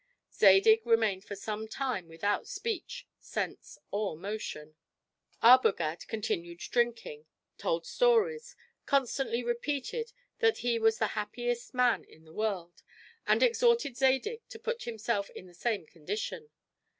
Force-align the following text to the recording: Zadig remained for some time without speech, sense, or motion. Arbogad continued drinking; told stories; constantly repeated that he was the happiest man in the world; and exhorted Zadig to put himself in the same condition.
Zadig 0.33 0.83
remained 0.83 1.25
for 1.25 1.35
some 1.35 1.67
time 1.67 2.07
without 2.07 2.47
speech, 2.47 3.05
sense, 3.19 3.77
or 3.91 4.17
motion. 4.17 4.73
Arbogad 5.43 6.07
continued 6.07 6.57
drinking; 6.57 7.27
told 7.59 7.85
stories; 7.85 8.55
constantly 8.87 9.43
repeated 9.43 10.11
that 10.39 10.57
he 10.65 10.79
was 10.79 10.97
the 10.97 11.09
happiest 11.13 11.75
man 11.75 12.03
in 12.05 12.23
the 12.23 12.33
world; 12.33 12.81
and 13.27 13.43
exhorted 13.43 13.95
Zadig 13.95 14.41
to 14.49 14.57
put 14.57 14.85
himself 14.85 15.29
in 15.35 15.45
the 15.45 15.53
same 15.53 15.85
condition. 15.85 16.49